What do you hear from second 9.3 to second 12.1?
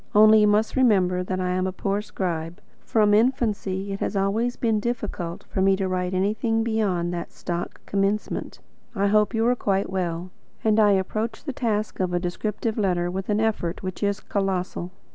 you are quite well;" and I approach the task